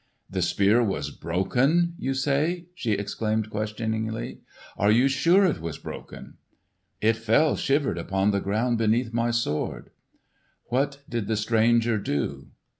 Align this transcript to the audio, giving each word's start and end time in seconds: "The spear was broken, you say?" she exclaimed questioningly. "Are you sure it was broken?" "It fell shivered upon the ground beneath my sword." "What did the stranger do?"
"The 0.31 0.41
spear 0.41 0.81
was 0.83 1.11
broken, 1.11 1.93
you 1.99 2.15
say?" 2.15 2.65
she 2.73 2.93
exclaimed 2.93 3.51
questioningly. 3.51 4.39
"Are 4.75 4.89
you 4.89 5.07
sure 5.07 5.45
it 5.45 5.61
was 5.61 5.77
broken?" 5.77 6.37
"It 7.01 7.15
fell 7.17 7.55
shivered 7.55 7.99
upon 7.99 8.31
the 8.31 8.41
ground 8.41 8.79
beneath 8.79 9.13
my 9.13 9.29
sword." 9.29 9.91
"What 10.69 11.03
did 11.07 11.27
the 11.27 11.37
stranger 11.37 11.99
do?" 11.99 12.47